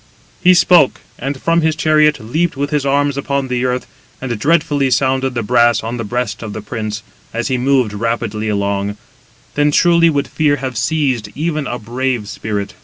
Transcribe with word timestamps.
He 0.43 0.55
spoke, 0.55 1.01
and 1.19 1.39
from 1.39 1.61
his 1.61 1.75
chariot 1.75 2.19
leaped 2.19 2.57
with 2.57 2.71
his 2.71 2.87
arms 2.87 3.17
upon 3.17 3.49
the 3.49 3.65
earth, 3.65 3.85
and 4.19 4.39
dreadfully 4.39 4.89
sounded 4.89 5.35
the 5.35 5.43
brass 5.43 5.83
on 5.83 5.97
the 5.97 6.03
breast 6.03 6.41
of 6.41 6.53
the 6.53 6.61
prince, 6.63 7.03
as 7.35 7.49
he 7.49 7.57
moved 7.59 7.93
rapidly 7.93 8.49
along: 8.49 8.97
then 9.53 9.69
truly 9.69 10.09
would 10.09 10.27
fear 10.27 10.55
have 10.55 10.75
seized 10.75 11.29
even 11.35 11.67
a 11.67 11.77
brave 11.77 12.27
spirit. 12.27 12.73